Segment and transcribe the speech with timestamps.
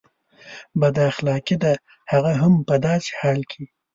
[0.79, 1.73] بد اخلاقي ده
[2.11, 3.63] هغه هم په داسې حال کې.